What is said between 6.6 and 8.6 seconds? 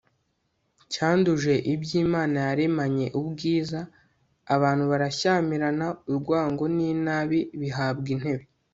n'inabi bihabwa intebe